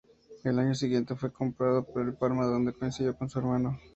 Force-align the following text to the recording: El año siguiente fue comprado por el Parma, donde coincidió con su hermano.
El 0.43 0.57
año 0.57 0.73
siguiente 0.73 1.13
fue 1.15 1.31
comprado 1.31 1.83
por 1.85 2.01
el 2.01 2.15
Parma, 2.15 2.43
donde 2.47 2.73
coincidió 2.73 3.15
con 3.15 3.29
su 3.29 3.37
hermano. 3.37 3.79